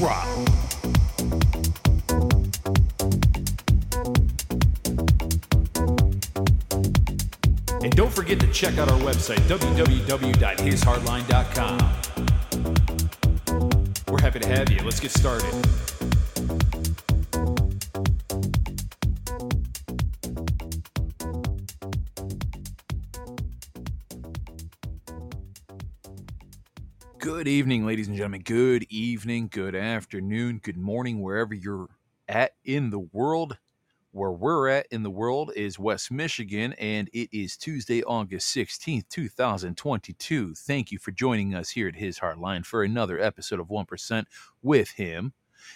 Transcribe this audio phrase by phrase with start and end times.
[0.00, 0.26] Drop.
[7.82, 11.78] And don't forget to check out our website, www.hishardline.com.
[14.08, 14.78] We're happy to have you.
[14.78, 15.52] Let's get started.
[27.50, 28.42] Evening, ladies and gentlemen.
[28.42, 31.88] Good evening, good afternoon, good morning, wherever you're
[32.28, 33.58] at in the world.
[34.12, 39.08] Where we're at in the world is West Michigan, and it is Tuesday, August 16th,
[39.08, 40.54] 2022.
[40.54, 44.24] Thank you for joining us here at His Hardline for another episode of 1%
[44.62, 45.32] with him.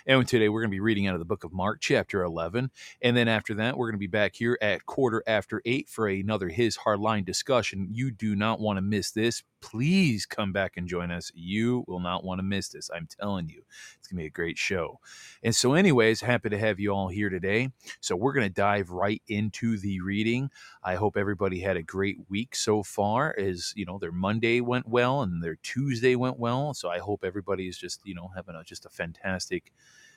[0.07, 2.71] And today we're going to be reading out of the book of Mark, chapter 11.
[3.03, 6.09] And then after that, we're going to be back here at quarter after eight for
[6.09, 7.89] another His Hardline discussion.
[7.91, 9.43] You do not want to miss this.
[9.65, 11.33] Please come back and join us.
[11.35, 12.91] You will not want to miss this.
[12.95, 13.63] I'm telling you,
[13.99, 15.01] it's going to be a great show.
[15.43, 17.71] And so, anyways, happy to have you all here today.
[18.01, 20.51] So, we're going to dive right into the reading.
[20.83, 23.35] I hope everybody had a great week so far.
[23.39, 26.75] As you know, their Monday went well and their Tuesday went well.
[26.75, 29.73] So, I hope everybody is just, you know, having a, just a fantastic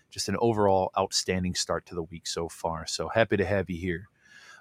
[0.09, 2.87] just an overall outstanding start to the week so far.
[2.87, 4.07] So happy to have you here.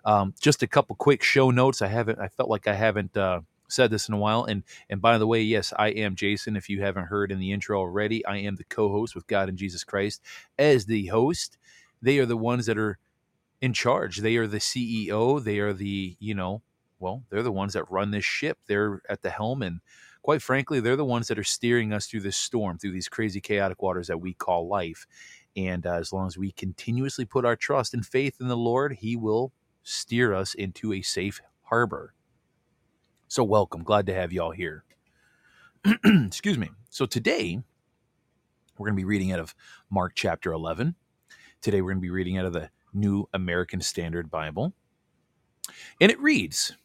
[0.04, 1.82] Um, just a couple quick show notes.
[1.82, 2.18] I haven't.
[2.20, 4.45] I felt like I haven't uh, said this in a while.
[4.45, 6.56] And and by the way, yes, I am Jason.
[6.56, 9.59] If you haven't heard in the intro already, I am the co-host with God and
[9.59, 10.22] Jesus Christ
[10.59, 11.59] as the host.
[12.03, 12.98] They are the ones that are
[13.61, 14.19] in charge.
[14.19, 15.43] They are the CEO.
[15.43, 16.62] They are the you know,
[16.99, 18.59] well, they're the ones that run this ship.
[18.66, 19.81] They're at the helm and
[20.26, 23.41] quite frankly, they're the ones that are steering us through this storm, through these crazy,
[23.41, 25.06] chaotic waters that we call life.
[25.56, 28.94] And uh, as long as we continuously put our trust and faith in the Lord,
[28.94, 29.53] He will
[29.84, 32.12] steer us into a safe harbor.
[33.28, 33.82] So, welcome.
[33.82, 34.84] Glad to have you all here.
[36.04, 36.70] Excuse me.
[36.91, 37.60] So, today
[38.78, 39.54] we're going to be reading out of
[39.91, 40.94] Mark chapter 11.
[41.60, 44.72] Today we're going to be reading out of the New American Standard Bible.
[46.00, 46.76] And it reads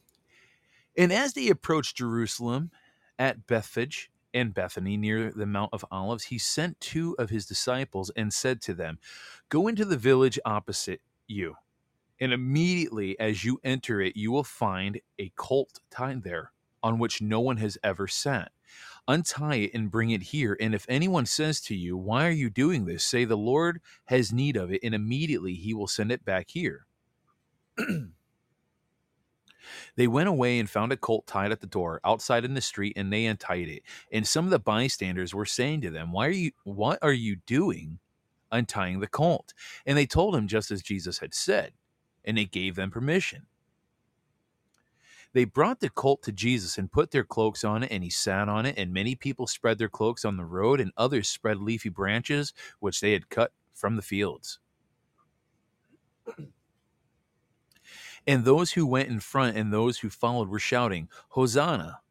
[0.97, 2.72] And as they approached Jerusalem,
[3.22, 8.09] at Bethphage and Bethany near the Mount of Olives, he sent two of his disciples
[8.16, 8.97] and said to them,
[9.50, 11.56] Go into the village opposite you,
[12.22, 17.22] and immediately as you enter it, you will find a colt tied there on which
[17.22, 18.52] no one has ever sat.
[19.08, 20.56] Untie it and bring it here.
[20.62, 23.04] And if anyone says to you, Why are you doing this?
[23.04, 26.86] say, The Lord has need of it, and immediately he will send it back here.
[29.96, 32.94] They went away and found a colt tied at the door outside in the street,
[32.96, 33.84] and they untied it.
[34.12, 36.52] And some of the bystanders were saying to them, "Why are you?
[36.64, 38.00] What are you doing,
[38.52, 39.53] untying the colt?"
[39.86, 41.74] And they told him just as Jesus had said,
[42.26, 43.48] and they gave them permission.
[45.34, 48.50] They brought the colt to Jesus and put their cloaks on it, and he sat
[48.50, 48.78] on it.
[48.78, 53.00] And many people spread their cloaks on the road, and others spread leafy branches which
[53.00, 54.59] they had cut from the fields.
[58.28, 62.02] And those who went in front and those who followed were shouting, Hosanna!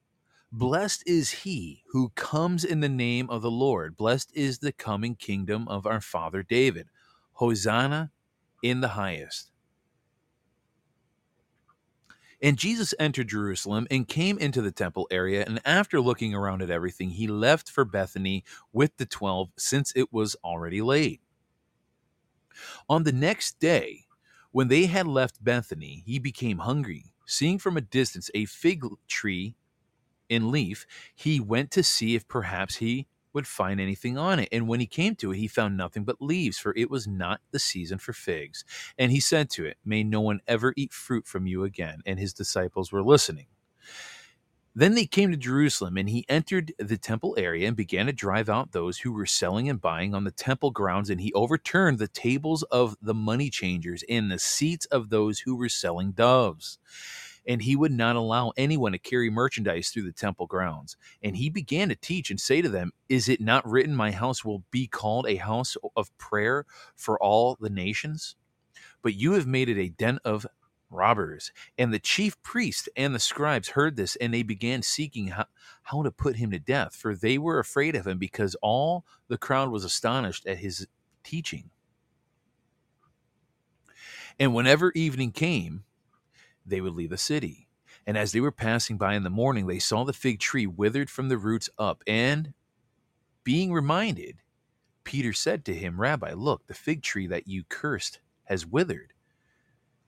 [0.53, 3.97] Blessed is he who comes in the name of the Lord.
[3.97, 6.89] Blessed is the coming kingdom of our father David.
[7.35, 8.11] Hosanna
[8.63, 9.53] in the highest.
[12.43, 15.45] And Jesus entered Jerusalem and came into the temple area.
[15.47, 20.13] And after looking around at everything, he left for Bethany with the twelve, since it
[20.13, 21.21] was already late.
[22.89, 24.05] On the next day,
[24.53, 27.13] when they had left Bethany, he became hungry.
[27.27, 29.55] Seeing from a distance a fig tree
[30.29, 34.49] in leaf, he went to see if perhaps he would find anything on it.
[34.53, 37.41] And when he came to it, he found nothing but leaves, for it was not
[37.51, 38.65] the season for figs.
[38.99, 42.01] And he said to it, May no one ever eat fruit from you again.
[42.07, 43.47] And his disciples were listening.
[44.75, 48.49] Then they came to Jerusalem, and he entered the temple area and began to drive
[48.49, 51.11] out those who were selling and buying on the temple grounds.
[51.11, 55.57] And he overturned the tables of the money changers and the seats of those who
[55.57, 56.79] were selling doves.
[57.47, 60.97] And he would not allow anyone to carry merchandise through the temple grounds.
[61.23, 64.45] And he began to teach and say to them, Is it not written, My house
[64.45, 66.67] will be called a house of prayer
[66.97, 68.37] for all the nations?
[69.03, 70.47] But you have made it a den of
[70.91, 71.53] robbers.
[71.79, 75.47] And the chief priests and the scribes heard this, and they began seeking how,
[75.83, 79.39] how to put him to death, for they were afraid of him, because all the
[79.39, 80.87] crowd was astonished at his
[81.23, 81.71] teaching.
[84.39, 85.85] And whenever evening came,
[86.65, 87.69] they would leave the city.
[88.07, 91.11] And as they were passing by in the morning, they saw the fig tree withered
[91.11, 92.03] from the roots up.
[92.07, 92.55] And
[93.45, 94.37] being reminded,
[95.05, 99.13] Peter said to him, Rabbi, look, the fig tree that you cursed has withered.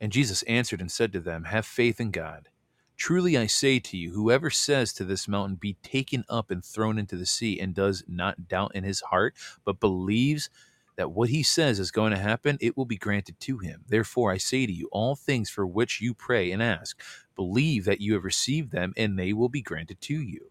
[0.00, 2.49] And Jesus answered and said to them, Have faith in God.
[2.96, 6.98] Truly I say to you, whoever says to this mountain, Be taken up and thrown
[6.98, 9.34] into the sea, and does not doubt in his heart,
[9.64, 10.50] but believes
[10.96, 13.82] that what he says is going to happen, it will be granted to him.
[13.88, 17.00] Therefore I say to you, all things for which you pray and ask,
[17.34, 20.50] believe that you have received them, and they will be granted to you.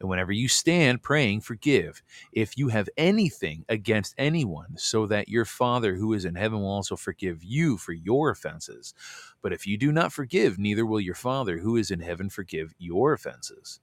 [0.00, 2.02] And whenever you stand praying, forgive
[2.32, 6.70] if you have anything against anyone, so that your Father who is in heaven will
[6.70, 8.94] also forgive you for your offenses.
[9.42, 12.74] But if you do not forgive, neither will your Father who is in heaven forgive
[12.78, 13.80] your offenses.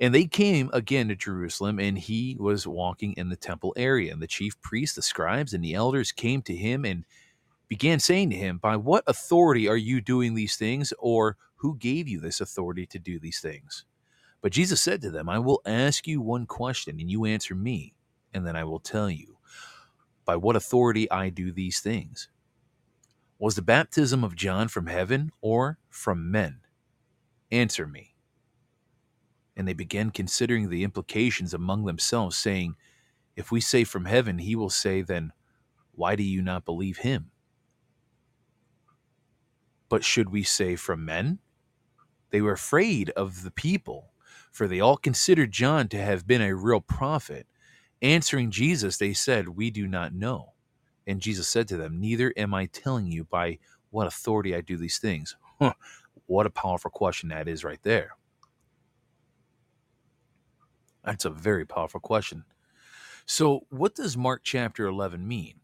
[0.00, 4.12] And they came again to Jerusalem, and he was walking in the temple area.
[4.12, 7.04] And the chief priests, the scribes, and the elders came to him and
[7.68, 10.92] began saying to him, By what authority are you doing these things?
[10.98, 13.84] Or who gave you this authority to do these things?
[14.42, 17.94] But Jesus said to them, I will ask you one question, and you answer me,
[18.34, 19.38] and then I will tell you
[20.24, 22.28] by what authority I do these things.
[23.38, 26.60] Was the baptism of John from heaven or from men?
[27.50, 28.13] Answer me.
[29.56, 32.76] And they began considering the implications among themselves, saying,
[33.36, 35.32] If we say from heaven, he will say, Then
[35.92, 37.30] why do you not believe him?
[39.88, 41.38] But should we say from men?
[42.30, 44.12] They were afraid of the people,
[44.50, 47.46] for they all considered John to have been a real prophet.
[48.02, 50.54] Answering Jesus, they said, We do not know.
[51.06, 53.58] And Jesus said to them, Neither am I telling you by
[53.90, 55.36] what authority I do these things.
[56.26, 58.16] What a powerful question that is right there.
[61.04, 62.44] That's a very powerful question.
[63.26, 65.60] So, what does Mark chapter 11 mean?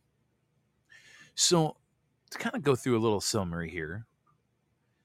[1.35, 1.77] So,
[2.31, 4.07] to kind of go through a little summary here,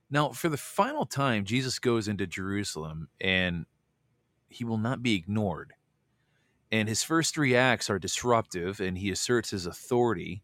[0.10, 3.66] now, for the final time, Jesus goes into Jerusalem and
[4.48, 5.74] he will not be ignored.
[6.72, 10.44] And his first three acts are disruptive and he asserts his authority.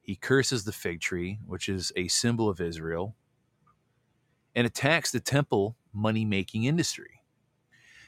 [0.00, 3.16] He curses the fig tree, which is a symbol of Israel,
[4.54, 7.19] and attacks the temple money making industry.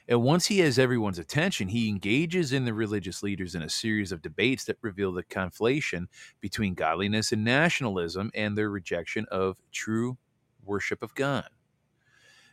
[0.09, 4.13] And once he has everyone's attention, he engages in the religious leaders in a series
[4.13, 6.07] of debates that reveal the conflation
[6.41, 10.19] between godliness and nationalism and their rejection of true
[10.65, 11.49] worship of God.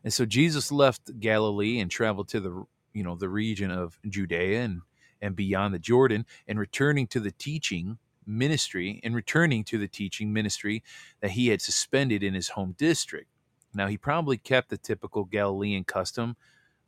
[0.04, 2.63] And so Jesus left Galilee and traveled to the
[2.94, 4.81] you know the region of Judea and
[5.22, 10.31] and beyond the Jordan and returning to the teaching ministry and returning to the teaching
[10.31, 10.84] ministry
[11.22, 13.28] that he had suspended in his home district.
[13.74, 16.38] Now he probably kept the typical Galilean custom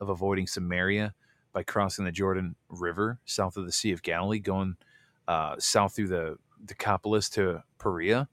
[0.01, 1.13] of avoiding Samaria
[1.53, 4.75] by crossing the Jordan River south of the Sea of Galilee, going
[5.27, 8.27] uh, south through the Decapolis to Perea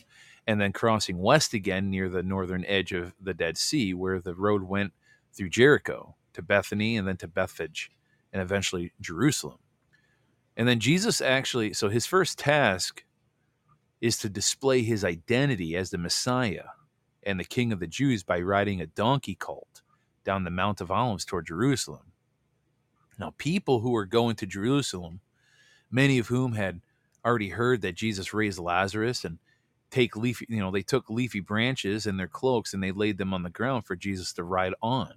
[0.47, 4.35] and then crossing west again near the northern edge of the Dead Sea, where the
[4.35, 4.95] road went
[5.33, 7.91] through Jericho to Bethany and then to Bethphage
[8.33, 9.59] and eventually Jerusalem.
[10.57, 13.05] And then Jesus actually, so his first task
[14.01, 16.65] is to display his identity as the Messiah
[17.25, 19.83] and the King of the Jews by riding a donkey colt
[20.29, 22.13] down the Mount of Olives toward Jerusalem.
[23.19, 25.21] Now, people who were going to Jerusalem,
[25.91, 26.83] many of whom had
[27.25, 29.39] already heard that Jesus raised Lazarus and
[29.91, 33.33] take leafy, you know, they took leafy branches and their cloaks and they laid them
[33.33, 35.15] on the ground for Jesus to ride on.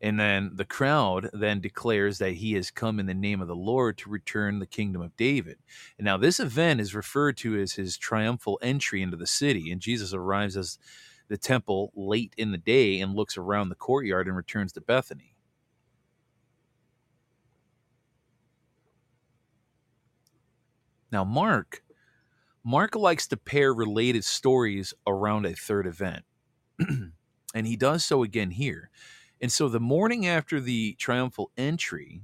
[0.00, 3.54] And then the crowd then declares that he has come in the name of the
[3.54, 5.58] Lord to return the kingdom of David.
[5.98, 9.70] And now this event is referred to as his triumphal entry into the city.
[9.70, 10.78] And Jesus arrives as
[11.28, 15.34] the temple late in the day and looks around the courtyard and returns to Bethany.
[21.10, 21.82] Now, Mark,
[22.64, 26.24] Mark likes to pair related stories around a third event.
[27.54, 28.90] and he does so again here.
[29.40, 32.22] And so the morning after the triumphal entry,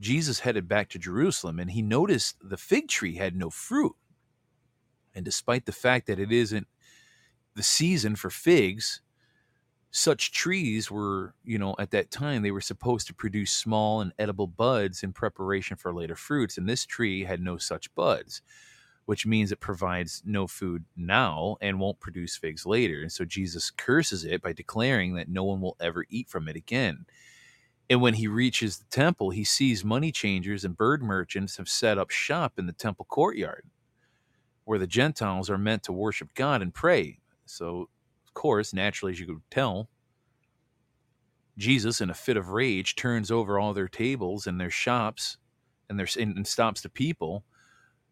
[0.00, 3.94] Jesus headed back to Jerusalem and he noticed the fig tree had no fruit.
[5.16, 6.68] And despite the fact that it isn't
[7.56, 9.00] the season for figs,
[9.90, 14.12] such trees were, you know, at that time, they were supposed to produce small and
[14.18, 16.58] edible buds in preparation for later fruits.
[16.58, 18.42] And this tree had no such buds,
[19.06, 23.00] which means it provides no food now and won't produce figs later.
[23.00, 26.56] And so Jesus curses it by declaring that no one will ever eat from it
[26.56, 27.06] again.
[27.88, 31.96] And when he reaches the temple, he sees money changers and bird merchants have set
[31.96, 33.64] up shop in the temple courtyard
[34.66, 37.20] where the Gentiles are meant to worship God and pray.
[37.46, 37.88] So,
[38.26, 39.88] of course, naturally, as you could tell,
[41.56, 45.38] Jesus, in a fit of rage, turns over all their tables and their shops
[45.88, 47.44] and, their, and, and stops the people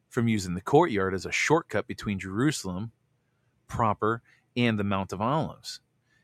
[0.09, 2.93] from using the courtyard as a shortcut between Jerusalem
[3.67, 4.23] proper
[4.57, 5.81] and the Mount of Olives.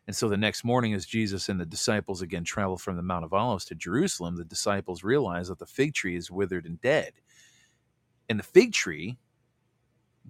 [0.06, 3.25] And so the next morning, as Jesus and the disciples again travel from the Mount
[3.25, 7.14] of Olives to Jerusalem, the disciples realize that the fig tree is withered and dead.
[8.28, 9.18] And the fig tree,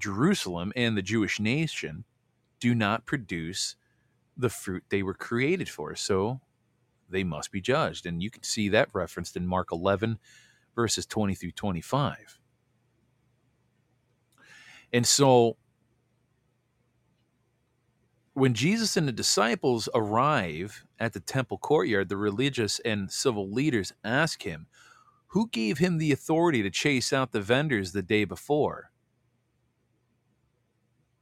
[0.00, 2.04] Jerusalem, and the Jewish nation
[2.58, 3.76] do not produce
[4.36, 5.94] the fruit they were created for.
[5.94, 6.40] So
[7.08, 8.06] they must be judged.
[8.06, 10.18] And you can see that referenced in Mark 11,
[10.74, 12.38] verses 20 through 25.
[14.92, 15.56] And so
[18.34, 23.92] when Jesus and the disciples arrive at the temple courtyard, the religious and civil leaders
[24.04, 24.66] ask him,
[25.28, 28.89] Who gave him the authority to chase out the vendors the day before?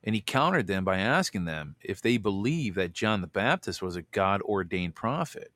[0.09, 3.95] And he countered them by asking them if they believe that John the Baptist was
[3.95, 5.53] a God ordained prophet.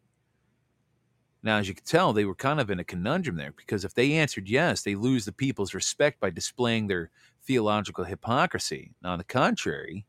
[1.43, 3.95] Now, as you can tell, they were kind of in a conundrum there because if
[3.95, 7.09] they answered yes, they lose the people's respect by displaying their
[7.47, 8.93] theological hypocrisy.
[9.03, 10.05] Now, on the contrary,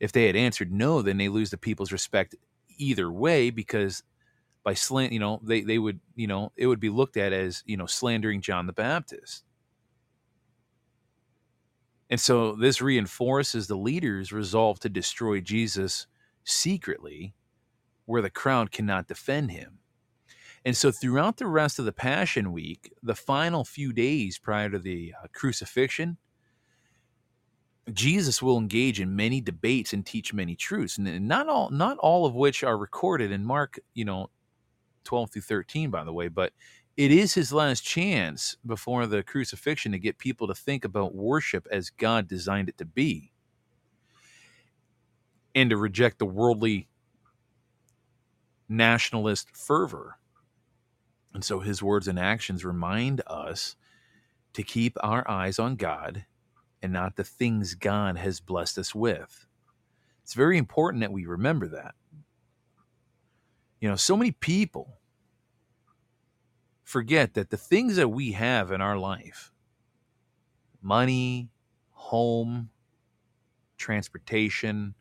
[0.00, 2.34] if they had answered no, then they lose the people's respect
[2.78, 4.02] either way because
[4.64, 7.62] by slant, you know, they, they would, you know, it would be looked at as,
[7.66, 9.44] you know, slandering John the Baptist.
[12.12, 16.06] And so this reinforces the leaders' resolve to destroy Jesus
[16.44, 17.32] secretly
[18.04, 19.78] where the crowd cannot defend him.
[20.62, 24.78] And so throughout the rest of the Passion Week, the final few days prior to
[24.78, 26.18] the uh, crucifixion,
[27.90, 32.26] Jesus will engage in many debates and teach many truths, and not all not all
[32.26, 34.28] of which are recorded in Mark, you know,
[35.04, 36.52] 12 through 13, by the way, but
[36.96, 41.66] it is his last chance before the crucifixion to get people to think about worship
[41.70, 43.32] as God designed it to be
[45.54, 46.88] and to reject the worldly
[48.68, 50.18] nationalist fervor
[51.34, 53.76] and so his words and actions remind us
[54.52, 56.26] to keep our eyes on God
[56.82, 59.46] and not the things God has blessed us with.
[60.22, 61.94] It's very important that we remember that.
[63.80, 64.98] You know, so many people
[66.92, 69.50] forget that the things that we have in our life
[70.82, 71.48] money,
[71.92, 72.68] home,
[73.78, 74.94] transportation,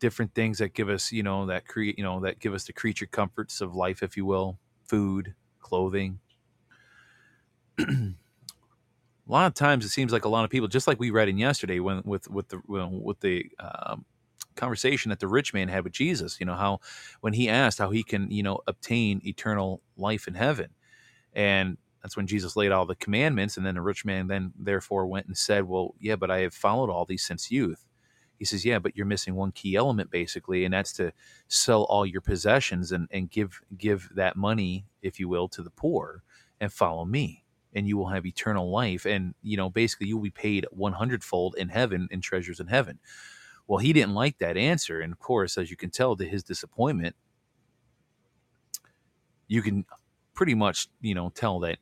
[0.00, 2.72] different things that give us, you know, that create, you know, that give us the
[2.72, 6.18] creature comforts of life, if you will, food, clothing.
[7.78, 8.14] a
[9.28, 11.38] lot of times it seems like a lot of people, just like we read in
[11.38, 14.04] yesterday, when with with the with the um,
[14.56, 16.80] conversation that the rich man had with Jesus, you know how
[17.20, 20.70] when he asked how he can you know obtain eternal life in heaven,
[21.34, 25.06] and that's when Jesus laid all the commandments, and then the rich man then therefore
[25.06, 27.86] went and said, "Well, yeah, but I have followed all these since youth."
[28.38, 31.12] He says, "Yeah, but you're missing one key element, basically, and that's to
[31.48, 35.70] sell all your possessions and and give give that money, if you will, to the
[35.70, 36.22] poor,
[36.60, 40.24] and follow me, and you will have eternal life, and you know, basically, you will
[40.24, 42.98] be paid one hundredfold in heaven in treasures in heaven."
[43.66, 46.42] Well, he didn't like that answer, and of course, as you can tell, to his
[46.44, 47.16] disappointment,
[49.48, 49.86] you can
[50.34, 51.78] pretty much, you know, tell that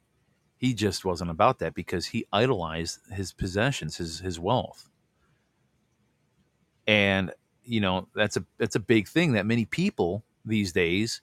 [0.59, 4.89] he just wasn't about that because he idolized his possessions, his his wealth.
[6.87, 7.33] And
[7.65, 11.23] you know that's a that's a big thing that many people these days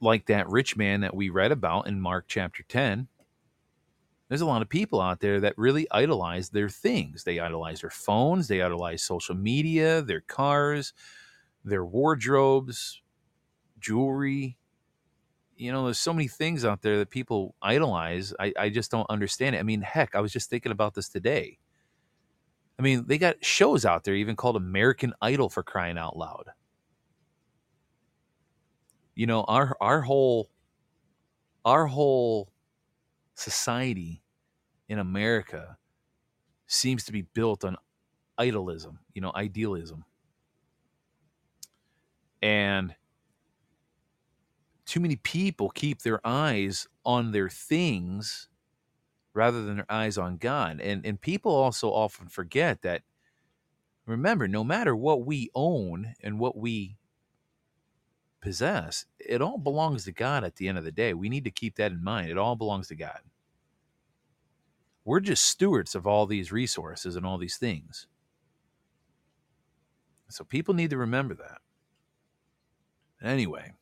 [0.00, 3.08] like that rich man that we read about in Mark chapter 10
[4.28, 7.22] there's a lot of people out there that really idolize their things.
[7.22, 10.92] They idolize their phones they idolize social media their cars
[11.64, 13.00] their wardrobes
[13.78, 14.58] jewelry
[15.56, 19.08] you know there's so many things out there that people idolize i, I just don't
[19.10, 21.58] understand it i mean heck i was just thinking about this today
[22.78, 26.50] I mean, they got shows out there even called American Idol for crying out loud.
[29.14, 30.50] You know, our our whole
[31.64, 32.52] our whole
[33.34, 34.22] society
[34.88, 35.78] in America
[36.66, 37.76] seems to be built on
[38.38, 40.04] idolism, you know, idealism.
[42.42, 42.94] And
[44.86, 48.48] too many people keep their eyes on their things
[49.34, 50.80] rather than their eyes on God.
[50.80, 53.02] And and people also often forget that
[54.06, 56.96] remember, no matter what we own and what we
[58.40, 61.12] possess, it all belongs to God at the end of the day.
[61.12, 62.30] We need to keep that in mind.
[62.30, 63.20] It all belongs to God.
[65.04, 68.06] We're just stewards of all these resources and all these things.
[70.28, 71.58] So people need to remember that.
[73.22, 73.72] Anyway,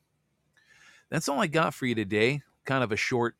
[1.15, 2.41] that's all I got for you today.
[2.65, 3.35] Kind of a short,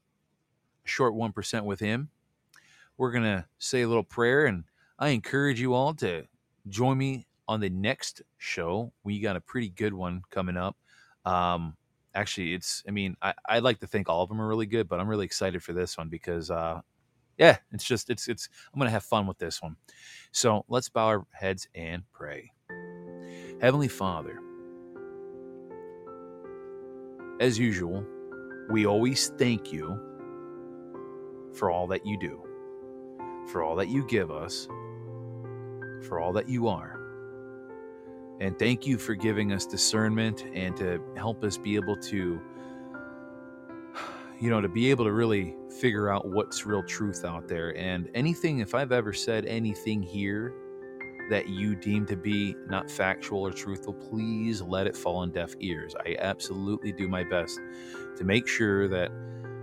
[0.86, 2.08] short 1% with him.
[2.98, 4.63] We're going to say a little prayer, and
[4.98, 6.24] I encourage you all to
[6.70, 8.94] join me on the next show.
[9.03, 10.77] We got a pretty good one coming up.
[11.25, 11.75] Um,
[12.13, 14.88] actually, it's, I mean, I, I like to think all of them are really good,
[14.88, 16.79] but I'm really excited for this one because, uh,
[17.38, 19.75] yeah, it's just, it's, it's, I'm going to have fun with this one.
[20.32, 22.53] So let's bow our heads and pray.
[23.60, 24.39] Heavenly Father,
[27.39, 28.06] as usual,
[28.70, 30.00] we always thank you
[31.54, 32.42] for all that you do,
[33.48, 34.68] for all that you give us,
[36.08, 37.00] for all that you are.
[38.42, 42.42] And thank you for giving us discernment and to help us be able to,
[44.42, 47.77] you know, to be able to really figure out what's real truth out there.
[47.77, 50.54] And anything, if I've ever said anything here
[51.29, 55.53] that you deem to be not factual or truthful, please let it fall on deaf
[55.60, 55.96] ears.
[56.05, 57.60] I absolutely do my best
[58.17, 59.12] to make sure that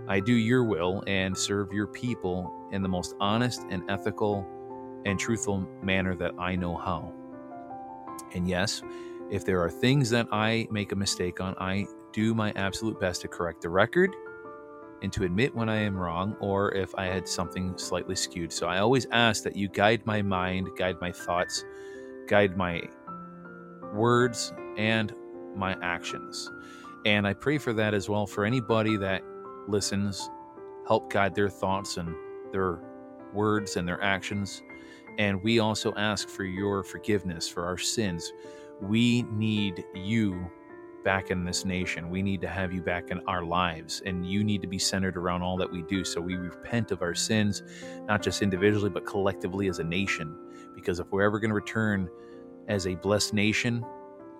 [0.07, 4.45] I do your will and serve your people in the most honest and ethical
[5.05, 7.13] and truthful manner that I know how.
[8.33, 8.81] And yes,
[9.31, 13.21] if there are things that I make a mistake on, I do my absolute best
[13.21, 14.13] to correct the record
[15.03, 18.51] and to admit when I am wrong or if I had something slightly skewed.
[18.51, 21.63] So I always ask that you guide my mind, guide my thoughts,
[22.27, 22.81] guide my
[23.93, 25.13] words and
[25.55, 26.49] my actions.
[27.05, 29.21] And I pray for that as well for anybody that
[29.67, 30.29] listens,
[30.87, 32.15] help guide their thoughts and
[32.51, 32.79] their
[33.33, 34.63] words and their actions
[35.17, 38.31] and we also ask for your forgiveness for our sins.
[38.81, 40.49] We need you
[41.03, 42.09] back in this nation.
[42.09, 45.17] We need to have you back in our lives, and you need to be centered
[45.17, 46.03] around all that we do.
[46.03, 47.63] So we repent of our sins,
[48.05, 50.35] not just individually, but collectively as a nation.
[50.75, 52.09] Because if we're ever going to return
[52.67, 53.85] as a blessed nation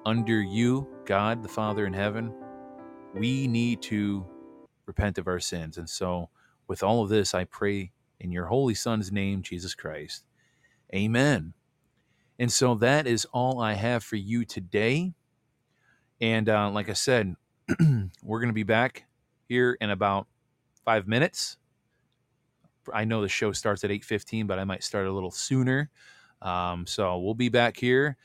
[0.05, 2.33] under you, God the Father in heaven,
[3.13, 4.25] we need to
[4.85, 5.77] repent of our sins.
[5.77, 6.29] And so,
[6.67, 10.25] with all of this, I pray in your holy Son's name, Jesus Christ.
[10.93, 11.53] Amen.
[12.39, 15.13] And so that is all I have for you today.
[16.23, 17.35] And uh, like I said,
[18.23, 19.03] we're going to be back
[19.49, 20.25] here in about
[20.85, 21.57] five minutes.
[22.93, 25.89] I know the show starts at 8.15, but I might start a little sooner.
[26.41, 28.15] Um, so we'll be back here